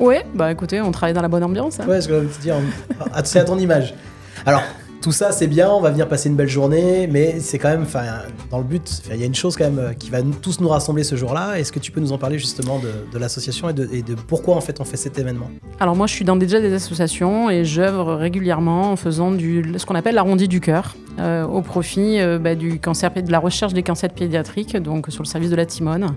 et- 0.00 0.02
Ouais, 0.02 0.26
bah 0.34 0.52
écoutez, 0.52 0.80
on 0.82 0.90
travaille 0.92 1.14
dans 1.14 1.22
la 1.22 1.28
bonne 1.28 1.44
ambiance. 1.44 1.80
hein. 1.80 1.86
Ouais, 1.88 2.00
ce 2.02 2.08
que 2.08 2.14
je 2.14 2.18
veux 2.20 2.26
te 2.28 2.42
dire. 2.42 2.56
C'est 3.24 3.38
à 3.38 3.44
ton 3.44 3.58
image. 3.58 3.94
Alors, 4.44 4.62
tout 5.02 5.12
ça, 5.12 5.30
c'est 5.30 5.46
bien, 5.46 5.70
on 5.70 5.80
va 5.80 5.90
venir 5.90 6.08
passer 6.08 6.28
une 6.28 6.34
belle 6.34 6.48
journée, 6.48 7.06
mais 7.06 7.38
c'est 7.38 7.58
quand 7.58 7.68
même, 7.68 7.86
dans 8.50 8.58
le 8.58 8.64
but, 8.64 9.02
il 9.12 9.20
y 9.20 9.22
a 9.22 9.26
une 9.26 9.34
chose 9.36 9.56
quand 9.56 9.64
même 9.64 9.78
euh, 9.78 9.92
qui 9.92 10.10
va 10.10 10.18
tous 10.42 10.58
nous 10.60 10.68
rassembler 10.68 11.04
ce 11.04 11.14
jour-là. 11.14 11.58
Est-ce 11.60 11.70
que 11.70 11.78
tu 11.78 11.92
peux 11.92 12.00
nous 12.00 12.10
en 12.12 12.18
parler 12.18 12.38
justement 12.38 12.80
de, 12.80 13.18
l'association 13.18 13.68
et 13.68 13.72
de, 13.72 14.14
pourquoi 14.26 14.56
en 14.56 14.60
fait 14.60 14.80
on 14.80 14.84
fait 14.84 14.96
cet 14.96 15.18
événement? 15.18 15.48
Alors 15.78 15.94
moi, 15.94 16.06
je 16.08 16.12
suis 16.14 16.24
dans 16.24 16.34
déjà 16.34 16.60
des 16.60 16.72
associations 16.72 17.48
et 17.50 17.64
j'œuvre 17.64 18.14
régulièrement 18.14 18.90
en 18.92 18.96
faisant 18.96 19.30
ce 19.38 19.86
qu'on 19.86 19.94
appelle 19.94 20.16
l'arrondi 20.16 20.48
du 20.48 20.60
cœur 20.60 20.96
euh, 21.20 21.44
au 21.46 21.62
profit 21.62 22.18
euh, 22.20 22.38
bah, 22.40 22.56
du 22.56 22.80
cancer, 22.80 23.12
de 23.12 23.30
la 23.30 23.38
recherche 23.38 23.74
des 23.74 23.84
cancers 23.84 24.10
pédiatriques, 24.10 24.76
donc 24.76 25.06
sur 25.10 25.22
le 25.22 25.28
service 25.28 25.50
de 25.50 25.56
la 25.56 25.66
Timone. 25.66 26.16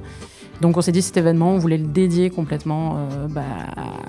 Donc 0.62 0.78
on 0.78 0.82
s'est 0.82 0.92
dit 0.92 1.04
cet 1.04 1.16
événement, 1.16 1.52
on 1.54 1.58
voulait 1.60 1.78
le 1.78 1.88
dédier 1.88 2.30
complètement 2.32 3.08
bah, 3.30 3.44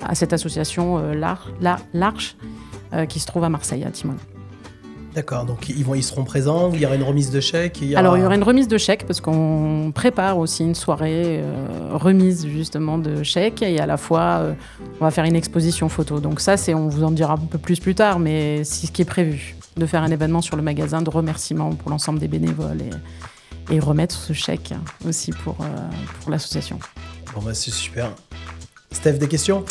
à 0.05 0.15
cette 0.15 0.33
association 0.33 0.97
euh, 0.97 1.13
L'Ar- 1.13 1.49
La- 1.61 1.77
l'Arche 1.93 2.35
qui 3.07 3.21
se 3.21 3.25
trouve 3.25 3.45
à 3.45 3.49
Marseille, 3.49 3.85
à 3.85 3.89
Timone. 3.89 4.17
D'accord, 5.13 5.43
donc 5.45 5.67
ils, 5.67 5.83
vont, 5.83 5.93
ils 5.93 6.03
seront 6.03 6.23
présents, 6.23 6.71
il 6.73 6.79
y 6.79 6.85
aura 6.85 6.95
une 6.95 7.03
remise 7.03 7.31
de 7.31 7.41
chèque. 7.41 7.79
il 7.81 7.89
y 7.89 7.91
aura- 7.93 7.99
Alors 7.99 8.17
il 8.17 8.21
y 8.21 8.25
aura 8.25 8.35
une 8.35 8.43
remise 8.43 8.69
de 8.69 8.77
chèques 8.77 9.05
parce 9.05 9.19
qu'on 9.19 9.91
prépare 9.93 10.37
aussi 10.37 10.63
une 10.63 10.73
soirée 10.75 11.41
euh, 11.41 11.89
remise 11.91 12.47
justement 12.47 12.97
de 12.97 13.21
chèques 13.21 13.61
et 13.61 13.79
à 13.81 13.85
la 13.85 13.97
fois 13.97 14.21
euh, 14.39 14.53
on 15.01 15.03
va 15.03 15.11
faire 15.11 15.25
une 15.25 15.35
exposition 15.35 15.89
photo. 15.89 16.21
Donc 16.21 16.39
ça 16.39 16.55
c'est 16.55 16.73
on 16.73 16.87
vous 16.87 17.03
en 17.03 17.11
dira 17.11 17.33
un 17.33 17.37
peu 17.37 17.57
plus 17.57 17.79
plus 17.81 17.93
tard 17.93 18.19
mais 18.19 18.63
c'est 18.63 18.87
ce 18.87 18.91
qui 18.93 19.01
est 19.01 19.05
prévu 19.05 19.55
de 19.75 19.85
faire 19.85 20.01
un 20.01 20.11
événement 20.11 20.41
sur 20.41 20.55
le 20.55 20.61
magasin 20.61 21.01
de 21.01 21.09
remerciements 21.09 21.71
pour 21.71 21.91
l'ensemble 21.91 22.19
des 22.19 22.27
bénévoles 22.29 22.81
et, 23.69 23.75
et 23.75 23.79
remettre 23.79 24.15
ce 24.15 24.31
chèque 24.31 24.73
aussi 25.05 25.31
pour, 25.31 25.57
euh, 25.59 25.65
pour 26.21 26.31
l'association. 26.31 26.79
Bon, 27.35 27.41
bah, 27.41 27.53
c'est 27.53 27.71
super. 27.71 28.11
Steph, 28.93 29.13
des 29.19 29.27
questions? 29.29 29.63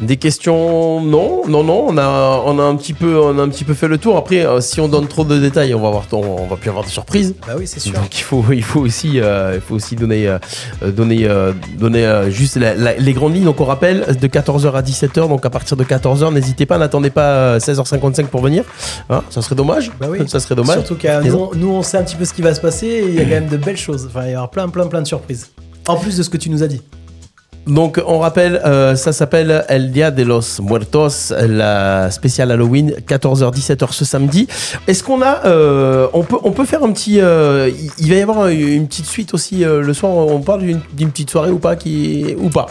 Des 0.00 0.16
questions 0.16 1.02
Non, 1.02 1.42
non, 1.46 1.62
non. 1.62 1.84
On 1.88 1.98
a, 1.98 2.42
on 2.46 2.58
a 2.58 2.62
un 2.62 2.74
petit 2.76 2.94
peu, 2.94 3.20
on 3.20 3.38
a 3.38 3.42
un 3.42 3.48
petit 3.50 3.64
peu 3.64 3.74
fait 3.74 3.86
le 3.86 3.98
tour. 3.98 4.16
Après, 4.16 4.46
euh, 4.46 4.62
si 4.62 4.80
on 4.80 4.88
donne 4.88 5.06
trop 5.08 5.24
de 5.24 5.38
détails, 5.38 5.74
on 5.74 5.80
va 5.80 5.88
avoir, 5.88 6.04
on, 6.12 6.16
on 6.40 6.46
va 6.46 6.56
plus 6.56 6.70
avoir 6.70 6.82
de 6.82 6.88
surprises. 6.88 7.34
Bah 7.46 7.52
oui, 7.58 7.66
c'est 7.66 7.80
sûr. 7.80 7.92
Donc 7.92 8.18
il 8.18 8.22
faut, 8.22 8.42
il 8.50 8.62
faut 8.64 8.80
aussi, 8.80 9.20
euh, 9.20 9.52
il 9.56 9.60
faut 9.60 9.74
aussi 9.74 9.94
donner, 9.94 10.26
euh, 10.26 10.38
donner, 10.90 11.28
donner 11.78 12.22
juste 12.30 12.56
la- 12.56 12.74
la- 12.74 12.94
les 12.96 13.12
grandes 13.12 13.34
lignes. 13.34 13.44
Donc 13.44 13.60
on 13.60 13.66
rappelle 13.66 14.16
de 14.18 14.26
14h 14.26 14.72
à 14.74 14.80
17h. 14.82 15.28
Donc 15.28 15.44
à 15.44 15.50
partir 15.50 15.76
de 15.76 15.84
14h, 15.84 16.32
n'hésitez 16.32 16.64
pas, 16.64 16.78
n'attendez 16.78 17.10
pas 17.10 17.30
euh, 17.34 17.58
16h55 17.60 18.24
pour 18.28 18.40
venir. 18.40 18.64
Hein, 19.10 19.22
ça 19.28 19.42
serait 19.42 19.54
dommage. 19.54 19.92
Bah 20.00 20.06
oui. 20.10 20.26
Ça 20.28 20.40
serait 20.40 20.54
dommage. 20.54 20.78
Surtout 20.78 20.96
que 20.96 21.22
nous, 21.28 21.34
on- 21.34 21.54
nous, 21.54 21.68
on 21.70 21.82
sait 21.82 21.98
un 21.98 22.02
petit 22.04 22.16
peu 22.16 22.24
ce 22.24 22.32
qui 22.32 22.40
va 22.40 22.54
se 22.54 22.60
passer 22.60 22.86
et 22.86 23.04
il 23.08 23.14
y 23.16 23.20
a 23.20 23.24
quand 23.24 23.28
même 23.30 23.48
de 23.48 23.58
belles 23.58 23.76
choses. 23.76 24.06
Enfin, 24.08 24.20
il 24.20 24.24
va 24.24 24.30
y 24.30 24.34
avoir 24.34 24.50
plein, 24.50 24.68
plein, 24.70 24.86
plein 24.86 25.02
de 25.02 25.06
surprises. 25.06 25.50
En 25.88 25.96
plus 25.96 26.16
de 26.16 26.22
ce 26.22 26.30
que 26.30 26.38
tu 26.38 26.48
nous 26.48 26.62
as 26.62 26.68
dit. 26.68 26.80
Donc 27.66 28.00
on 28.06 28.18
rappelle, 28.18 28.60
euh, 28.64 28.96
ça 28.96 29.12
s'appelle 29.12 29.64
El 29.68 29.92
Dia 29.92 30.10
de 30.10 30.24
los 30.24 30.60
Muertos, 30.60 31.32
la 31.48 32.10
spéciale 32.10 32.50
Halloween, 32.50 32.94
14h-17h 33.06 33.92
ce 33.92 34.04
samedi. 34.04 34.48
Est-ce 34.88 35.04
qu'on 35.04 35.22
a, 35.22 35.46
euh, 35.46 36.08
on 36.12 36.22
peut, 36.22 36.64
faire 36.64 36.82
un 36.82 36.90
petit, 36.92 37.20
euh, 37.20 37.70
il- 37.98 38.08
va 38.10 38.14
y 38.16 38.20
avoir 38.20 38.48
une 38.48 38.88
petite 38.88 39.06
suite 39.06 39.32
aussi 39.32 39.64
le 39.64 39.94
soir. 39.94 40.12
On 40.12 40.40
parle 40.40 40.62
d'une 40.62 40.80
d'une 40.92 41.10
petite 41.10 41.30
soirée 41.30 41.50
ou 41.50 41.58
pas 41.58 41.76
qui, 41.76 42.34
ou 42.38 42.48
pas? 42.48 42.66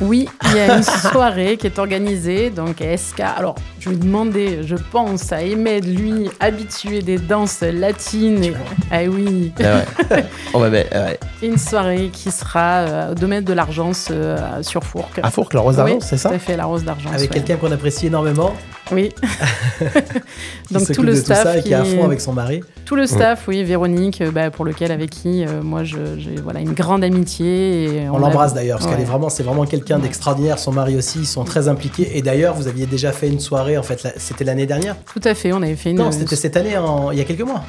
Oui, 0.00 0.28
il 0.50 0.56
y 0.56 0.60
a 0.60 0.76
une 0.76 0.82
soirée 0.82 1.56
qui 1.56 1.66
est 1.66 1.78
organisée 1.78 2.50
donc 2.50 2.80
à 2.80 2.96
SK. 2.96 3.20
Alors, 3.20 3.54
Je 3.86 3.90
lui 3.92 3.98
demandais, 3.98 4.58
je 4.64 4.74
pense, 4.90 5.30
à 5.30 5.36
Ahmed, 5.36 5.84
lui, 5.86 6.28
habitué 6.40 7.02
des 7.02 7.18
danses 7.18 7.60
latines. 7.60 8.42
Et... 8.42 8.52
Ah 8.90 9.02
oui. 9.08 9.52
Ah 9.60 9.82
ouais. 10.10 10.24
On 10.54 10.58
va 10.58 10.70
mettre, 10.70 10.92
ouais. 10.96 11.20
Une 11.40 11.56
soirée 11.56 12.10
qui 12.12 12.32
sera 12.32 12.78
euh, 12.80 13.12
au 13.12 13.14
domaine 13.14 13.44
de 13.44 13.52
l'Argence 13.52 14.08
euh, 14.10 14.60
sur 14.62 14.82
Fourques. 14.82 15.20
À 15.22 15.30
Fourques, 15.30 15.54
la 15.54 15.60
Rose 15.60 15.76
d'Argent, 15.76 15.94
Oui, 15.94 16.00
c'est 16.02 16.16
ça 16.16 16.30
Tout 16.30 16.34
à 16.34 16.38
fait, 16.40 16.56
la 16.56 16.64
Rose 16.64 16.82
d'Argence. 16.82 17.12
Avec 17.14 17.30
ouais. 17.30 17.36
quelqu'un 17.36 17.56
qu'on 17.58 17.70
apprécie 17.70 18.08
énormément, 18.08 18.54
Oui. 18.90 19.10
qui 20.66 20.74
Donc 20.74 20.90
tout 20.92 21.02
le 21.02 21.12
de 21.12 21.18
tout 21.18 21.24
staff 21.24 21.42
ça 21.44 21.58
et 21.58 21.62
qui 21.62 21.70
est 21.70 21.74
à 21.74 21.84
fond 21.84 22.04
avec 22.04 22.20
son 22.20 22.32
mari. 22.32 22.62
Tout 22.86 22.96
le 22.96 23.06
staff, 23.06 23.44
oui, 23.46 23.62
Véronique, 23.62 24.20
euh, 24.20 24.30
bah, 24.32 24.50
pour 24.50 24.64
lequel, 24.64 24.90
avec 24.90 25.10
qui, 25.10 25.44
euh, 25.44 25.60
moi, 25.62 25.84
j'ai 25.84 26.00
voilà, 26.42 26.58
une 26.60 26.72
grande 26.72 27.04
amitié. 27.04 27.84
Et 27.84 28.08
On 28.08 28.14
l'a- 28.14 28.26
l'embrasse 28.28 28.52
d'ailleurs, 28.54 28.78
parce 28.78 28.90
qu'elle 28.90 29.00
est 29.00 29.04
vraiment, 29.04 29.28
c'est 29.28 29.42
vraiment 29.44 29.64
quelqu'un 29.64 29.96
Ouais. 29.96 30.02
d'extraordinaire. 30.02 30.58
Son 30.58 30.72
mari 30.72 30.96
aussi, 30.96 31.20
ils 31.20 31.26
sont 31.26 31.44
très 31.44 31.68
impliqués. 31.68 32.16
Et 32.18 32.22
d'ailleurs, 32.22 32.54
vous 32.54 32.66
aviez 32.66 32.86
déjà 32.86 33.12
fait 33.12 33.28
une 33.28 33.40
soirée, 33.40 33.75
en 33.78 33.82
fait, 33.82 34.14
c'était 34.16 34.44
l'année 34.44 34.66
dernière 34.66 34.96
Tout 35.12 35.20
à 35.24 35.34
fait, 35.34 35.52
on 35.52 35.62
avait 35.62 35.76
fait 35.76 35.90
une. 35.90 35.98
Non, 35.98 36.12
c'était 36.12 36.36
cette 36.36 36.56
année, 36.56 36.76
en- 36.76 37.10
il 37.10 37.18
y 37.18 37.20
a 37.20 37.24
quelques 37.24 37.42
mois. 37.42 37.62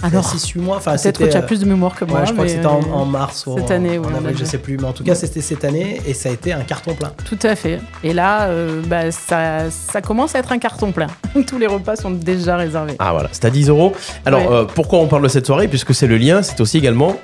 Alors, 0.00 0.24
6-8 0.32 0.60
mois. 0.60 0.76
Enfin, 0.76 0.92
peut-être 0.92 1.18
que 1.18 1.24
c'était, 1.24 1.30
tu 1.30 1.36
as 1.36 1.42
plus 1.42 1.58
de 1.58 1.64
mémoire 1.64 1.96
que 1.96 2.04
moi. 2.04 2.20
Ouais, 2.20 2.26
je 2.26 2.32
crois 2.32 2.44
que 2.44 2.50
c'était 2.52 2.66
en, 2.66 2.78
en 2.92 3.04
mars 3.04 3.48
ou 3.48 3.56
cette 3.58 3.72
en, 3.72 3.74
année, 3.74 3.98
oui, 3.98 4.06
en 4.06 4.14
avril, 4.14 4.36
a 4.36 4.38
je 4.38 4.44
sais 4.44 4.58
plus. 4.58 4.76
Mais 4.76 4.84
en 4.84 4.92
tout 4.92 5.02
cas, 5.02 5.16
c'était 5.16 5.40
cette 5.40 5.64
année 5.64 6.00
et 6.06 6.14
ça 6.14 6.28
a 6.28 6.32
été 6.32 6.52
un 6.52 6.60
carton 6.60 6.94
plein. 6.94 7.10
Tout 7.24 7.38
à 7.42 7.56
fait. 7.56 7.80
Et 8.04 8.12
là, 8.12 8.42
euh, 8.44 8.80
bah, 8.86 9.10
ça, 9.10 9.68
ça 9.70 10.00
commence 10.00 10.36
à 10.36 10.38
être 10.38 10.52
un 10.52 10.58
carton 10.58 10.92
plein. 10.92 11.08
Tous 11.48 11.58
les 11.58 11.66
repas 11.66 11.96
sont 11.96 12.12
déjà 12.12 12.56
réservés. 12.56 12.94
Ah 13.00 13.10
voilà, 13.10 13.28
c'est 13.32 13.44
à 13.46 13.50
10 13.50 13.70
euros. 13.70 13.92
Alors, 14.24 14.42
Ouais. 14.42 14.56
euh, 14.58 14.64
pourquoi 14.72 15.00
on 15.00 15.08
parle 15.08 15.24
de 15.24 15.28
cette 15.28 15.46
soirée? 15.46 15.66
Puisque 15.66 15.92
c'est 15.92 16.06
le 16.06 16.16
lien, 16.16 16.42
c'est 16.42 16.60
aussi 16.60 16.78
également 16.78 17.16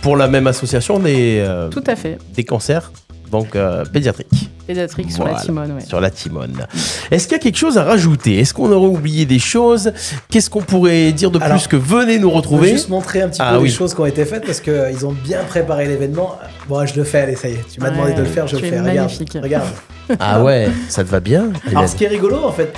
pour 0.00 0.16
la 0.16 0.26
même 0.26 0.46
association 0.46 0.98
des, 1.00 1.44
euh, 1.46 1.68
Tout 1.68 1.84
à 1.86 1.94
fait. 1.94 2.16
des 2.34 2.44
cancers, 2.44 2.90
donc 3.34 3.56
euh, 3.56 3.84
pédiatriques, 3.84 4.48
Pédiatrique 4.66 5.10
sur 5.10 5.22
Voilà. 5.24 5.38
la 5.38 5.44
Timone, 5.44 5.72
ouais. 5.72 5.84
sur 5.84 6.00
la 6.00 6.10
Timone. 6.10 6.66
Est-ce 7.10 7.24
qu'il 7.24 7.32
y 7.32 7.40
a 7.40 7.42
quelque 7.42 7.58
chose 7.58 7.76
à 7.76 7.82
rajouter? 7.84 8.38
Est-ce 8.38 8.54
qu'on 8.54 8.70
aurait 8.70 8.86
oublié 8.88 9.26
des 9.26 9.38
choses? 9.40 9.92
Qu'est-ce 10.30 10.48
qu'on 10.48 10.62
pourrait 10.62 11.10
dire 11.12 11.30
de 11.30 11.40
Alors, 11.42 11.58
plus 11.58 11.66
que 11.66 11.76
venez 11.76 12.18
nous 12.18 12.28
Je 12.28 12.32
vais 12.32 12.36
retrouver 12.38 12.68
juste 12.70 12.88
montrer 12.88 13.22
un 13.22 13.28
petit 13.28 13.40
Ah 13.42 13.54
peu 13.54 13.58
oui. 13.58 13.68
les 13.68 13.74
choses 13.74 13.92
qui 13.94 14.00
ont 14.00 14.06
été 14.06 14.24
faites 14.24 14.46
parce 14.46 14.60
qu'ils 14.60 15.04
ont 15.04 15.12
bien 15.24 15.42
préparé 15.48 15.86
l'événement. 15.86 16.38
Bon, 16.68 16.86
je 16.86 16.94
le 16.94 17.04
fais, 17.04 17.22
allez, 17.22 17.36
ça 17.36 17.48
y 17.48 17.52
est. 17.54 17.64
Tu 17.70 17.80
m'as 17.80 17.88
Ouais, 17.90 17.94
demandé 17.96 18.12
de 18.14 18.20
le 18.20 18.26
faire, 18.28 18.46
je 18.46 18.56
le 18.56 18.62
fais. 18.62 18.78
Regarde, 18.80 18.96
magnifique. 18.96 19.36
regarde. 19.42 19.66
Ah 20.20 20.42
ouais, 20.44 20.68
ça 20.88 21.02
te 21.02 21.08
va 21.08 21.18
bien 21.20 21.50
Alors, 21.70 21.88
ce 21.88 21.96
qui 21.96 22.04
est 22.04 22.08
rigolo, 22.08 22.36
en 22.44 22.52
fait, 22.52 22.74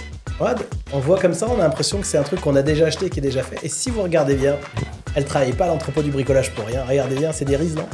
on 0.92 0.98
voit 1.00 1.18
comme 1.18 1.34
ça, 1.34 1.46
on 1.50 1.58
a 1.60 1.64
l'impression 1.64 1.98
que 1.98 2.06
c'est 2.06 2.18
un 2.18 2.22
truc 2.22 2.40
qu'on 2.40 2.54
a 2.56 2.62
déjà 2.62 2.86
acheté, 2.86 3.10
qui 3.10 3.18
est 3.18 3.22
déjà 3.22 3.42
fait. 3.42 3.56
Et 3.64 3.68
si 3.68 3.90
vous 3.90 4.02
regardez 4.02 4.34
bien, 4.36 4.54
elle 5.16 5.24
travaille 5.24 5.52
pas 5.52 5.64
à 5.64 5.68
l'entrepôt 5.68 6.02
du 6.02 6.10
bricolage 6.12 6.52
pour 6.52 6.66
rien. 6.66 6.84
Regardez 6.88 7.16
bien, 7.16 7.32
c'est 7.32 7.44
des 7.44 7.56
rises, 7.56 7.74
non 7.74 7.86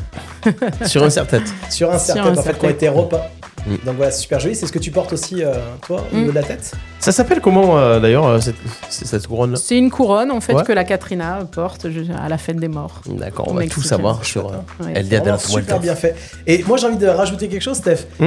Sur 0.86 1.02
un 1.04 1.08
serre-tête. 1.10 1.42
Sur 1.70 1.90
un 1.90 1.98
serre-tête, 1.98 2.38
en 2.38 2.42
fait, 2.42 2.58
qui 2.58 2.66
ont 2.66 2.70
été 2.70 2.88
repas. 2.88 3.30
Mm. 3.64 3.70
Donc 3.86 3.96
voilà, 3.96 4.10
c'est 4.10 4.22
super 4.22 4.40
joli. 4.40 4.56
C'est 4.56 4.66
ce 4.66 4.72
que 4.72 4.80
tu 4.80 4.90
portes 4.90 5.12
aussi, 5.12 5.42
euh, 5.44 5.54
toi, 5.86 6.04
au 6.12 6.14
Mm. 6.14 6.18
niveau 6.18 6.30
de 6.32 6.34
la 6.36 6.42
tête? 6.42 6.72
Ça 6.98 7.12
s'appelle 7.12 7.40
comment 7.40 7.78
euh, 7.78 8.00
d'ailleurs 8.00 8.26
euh, 8.26 8.40
cette, 8.40 8.56
cette 8.90 9.26
couronne-là? 9.26 9.56
C'est 9.56 9.78
une 9.78 9.90
couronne 9.90 10.30
en 10.32 10.40
fait 10.40 10.52
Ouais. 10.54 10.64
que 10.64 10.72
la 10.72 10.82
Katrina 10.84 11.38
porte 11.50 11.86
à 11.86 12.28
la 12.28 12.38
fête 12.38 12.56
des 12.56 12.66
morts. 12.68 13.00
D'accord, 13.06 13.46
on 13.48 13.54
va 13.54 13.66
tout 13.68 13.82
savoir 13.82 14.24
sur 14.24 14.48
euh, 14.48 14.84
Ouais. 14.84 15.02
De 15.02 15.16
Vraiment 15.16 15.32
los 15.32 15.38
super 15.38 15.78
bien 15.78 15.94
fait. 15.94 16.16
Et 16.48 16.64
moi, 16.64 16.76
j'ai 16.76 16.88
envie 16.88 16.96
de 16.96 17.06
rajouter 17.06 17.48
quelque 17.48 17.62
chose, 17.62 17.76
Steph. 17.76 17.98
Hmm? 18.18 18.26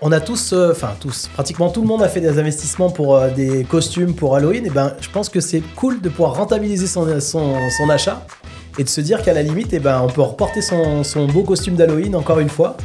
On 0.00 0.12
a 0.12 0.20
tous, 0.20 0.52
euh, 0.52 0.70
enfin 0.70 0.94
tous, 1.00 1.28
pratiquement 1.34 1.70
tout 1.70 1.80
le 1.80 1.88
monde 1.88 2.04
a 2.04 2.08
fait 2.08 2.20
des 2.20 2.38
investissements 2.38 2.88
pour 2.88 3.16
euh, 3.16 3.30
des 3.30 3.64
costumes 3.64 4.14
pour 4.14 4.36
Halloween. 4.36 4.64
Et 4.64 4.70
ben, 4.70 4.94
je 5.00 5.10
pense 5.10 5.28
que 5.28 5.40
c'est 5.40 5.60
cool 5.74 6.00
de 6.00 6.08
pouvoir 6.08 6.34
rentabiliser 6.34 6.86
son, 6.86 7.08
achat 7.90 8.24
et 8.78 8.84
de 8.84 8.88
se 8.88 9.00
dire 9.00 9.22
qu'à 9.22 9.32
la 9.32 9.42
limite, 9.42 9.72
et 9.72 9.80
ben, 9.80 10.00
on 10.00 10.08
peut 10.08 10.22
reporter 10.22 10.62
son, 10.62 11.02
son 11.02 11.26
beau 11.26 11.42
costume 11.42 11.74
d'Halloween 11.74 12.14
encore 12.14 12.38
une 12.38 12.48
fois 12.48 12.76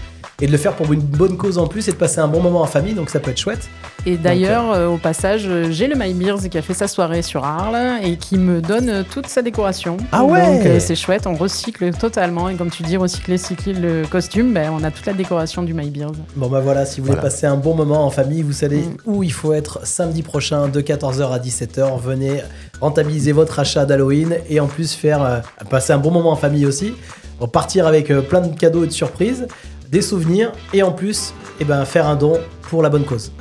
et 0.42 0.48
de 0.48 0.52
le 0.52 0.58
faire 0.58 0.76
pour 0.76 0.92
une 0.92 1.02
bonne 1.02 1.38
cause 1.38 1.60
en 1.60 1.68
plus 1.68 1.88
et 1.88 1.92
de 1.92 1.98
passer 1.98 2.20
un 2.20 2.28
bon 2.28 2.42
moment 2.42 2.62
en 2.62 2.68
famille. 2.68 2.96
Donc 2.96 3.12
ça 3.12 3.20
peut 3.20 3.30
être 3.30 3.40
chouette. 3.40 3.70
Et 4.06 4.18
d'ailleurs, 4.18 4.72
euh, 4.74 4.88
au 4.88 4.98
passage, 4.98 5.44
euh, 5.48 5.72
j'ai 5.72 5.88
le 5.88 5.96
My 5.96 6.14
Beers 6.14 6.50
qui 6.52 6.58
a 6.58 6.62
fait 6.62 6.74
sa 6.74 6.90
soirée 6.90 7.22
sur 7.22 7.46
Arles 7.46 7.78
et 8.04 8.18
qui 8.18 8.38
me 8.38 8.60
donne 8.60 8.90
euh, 8.90 9.04
toute 9.10 9.28
sa 9.28 9.42
décoration. 9.42 9.96
Ah 10.12 10.26
ouais 10.26 10.58
Donc 10.58 10.66
euh, 10.66 10.80
c'est 10.82 10.96
chouette, 10.96 11.26
on 11.26 11.36
recycle 11.36 11.90
totalement. 11.94 12.50
Et 12.50 12.56
comme 12.56 12.70
tu 12.70 12.84
dis, 12.84 12.98
recycler, 12.98 13.38
cycler 13.38 13.72
le 13.72 14.04
costume, 14.06 14.54
ben, 14.54 14.72
on 14.78 14.84
a 14.84 14.92
toute 14.92 15.06
la 15.06 15.14
décoration 15.14 15.64
du 15.64 15.74
My 15.74 15.90
Beers. 15.90 16.12
Bon 16.36 16.48
bah 16.50 16.60
voilà, 16.60 16.86
si 16.86 17.00
vous 17.00 17.06
voulez 17.06 17.16
Voilà. 17.16 17.30
passer 17.30 17.46
un 17.48 17.56
bon 17.56 17.76
moment 17.76 18.06
en 18.06 18.10
famille, 18.10 18.42
vous 18.42 18.52
savez 18.52 18.80
Mm. 18.82 18.98
où 19.06 19.24
il 19.24 19.32
faut 19.32 19.54
être 19.54 19.86
samedi 19.88 20.22
prochain 20.22 20.68
de 20.68 20.82
14h 20.82 21.32
à 21.32 21.40
17h. 21.40 21.98
Venez 22.02 22.42
rentabiliser 22.82 23.32
votre 23.32 23.58
achat 23.60 23.86
d'Halloween 23.86 24.36
et 24.50 24.60
en 24.60 24.68
plus 24.68 24.94
faire 24.96 25.24
euh, 25.24 25.40
passer 25.70 25.94
un 25.94 25.98
bon 25.98 26.12
moment 26.12 26.32
en 26.32 26.36
famille 26.36 26.66
aussi. 26.66 26.94
Repartir 27.40 27.88
avec 27.88 28.12
euh, 28.12 28.22
plein 28.22 28.42
de 28.42 28.54
cadeaux 28.54 28.84
et 28.84 28.88
de 28.88 28.92
surprises, 28.92 29.48
des 29.90 30.02
souvenirs 30.02 30.52
et 30.74 30.84
en 30.84 30.92
plus 30.92 31.34
eh 31.62 31.64
ben, 31.64 31.86
faire 31.86 32.06
un 32.08 32.18
don 32.18 32.34
pour 32.64 32.84
la 32.84 32.90
bonne 32.90 33.06
cause. 33.06 33.32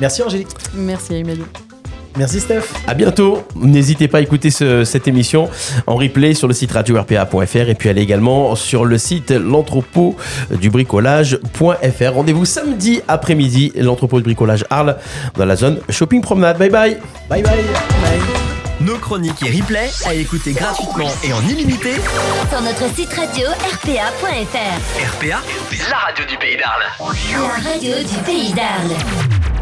Merci 0.00 0.22
Angélique. 0.22 0.48
Merci 0.74 1.14
Amélie. 1.16 1.44
Merci 2.16 2.38
Steph. 2.38 2.62
À 2.86 2.94
bientôt. 2.94 3.42
N'hésitez 3.56 4.06
pas 4.06 4.18
à 4.18 4.20
écouter 4.20 4.50
ce- 4.52 4.84
cette 4.84 5.08
émission 5.08 5.48
en 5.88 5.96
replay 5.96 6.34
sur 6.34 6.46
le 6.46 6.54
site 6.54 6.70
radio-rpa.fr 6.70 7.68
et 7.68 7.74
puis 7.74 7.88
allez 7.88 8.02
également 8.02 8.54
sur 8.54 8.84
le 8.84 8.98
site 8.98 9.32
l'entrepôt 9.32 10.14
du 10.52 10.70
bricolage.fr. 10.70 12.12
Rendez-vous 12.12 12.44
samedi 12.44 13.00
après-midi, 13.08 13.72
l'entrepôt 13.74 14.18
du 14.18 14.22
bricolage 14.24 14.64
Arles 14.70 14.96
dans 15.36 15.44
la 15.44 15.56
zone 15.56 15.80
shopping 15.90 16.20
promenade. 16.20 16.56
Bye 16.56 16.70
bye. 16.70 16.98
Bye 17.28 17.42
bye. 17.42 17.64
Nos 18.80 18.98
chroniques 18.98 19.42
et 19.44 19.50
replays 19.60 19.90
à 20.06 20.14
écouter 20.14 20.52
gratuitement 20.52 21.10
et 21.24 21.32
en 21.32 21.40
illimité. 21.48 21.94
Sur 22.50 22.60
notre 22.60 22.94
site 22.94 23.12
radio 23.12 23.48
rpa.fr. 23.48 25.16
RPA, 25.16 25.40
la 25.90 25.96
radio 25.96 26.24
du 26.28 26.36
pays 26.36 26.56
d'Arles. 26.56 27.12
La 27.32 27.70
radio 27.72 27.94
du 28.08 28.22
pays 28.24 28.52
d'Arles. 28.52 29.53